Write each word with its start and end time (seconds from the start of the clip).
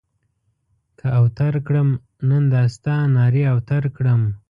که 0.99 1.07
اوتر 1.21 1.53
کړم؛ 1.67 1.89
نن 2.29 2.43
دا 2.53 2.63
ستا 2.73 2.95
نارې 3.15 3.43
اوتر 3.53 3.83
کړم. 3.95 4.21